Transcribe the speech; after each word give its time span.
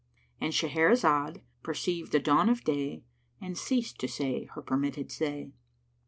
—And 0.39 0.51
Shahrazad 0.51 1.41
perceived 1.61 2.11
the 2.11 2.17
dawn 2.17 2.49
of 2.49 2.63
day 2.63 3.03
and 3.39 3.55
ceased 3.55 3.99
to 3.99 4.07
say 4.07 4.45
her 4.55 4.61
permitted 4.63 5.11
say. 5.11 5.51